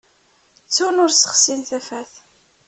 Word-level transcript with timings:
Ttun 0.67 1.01
ur 1.03 1.11
ssexsin 1.13 1.61
tafat. 1.69 2.11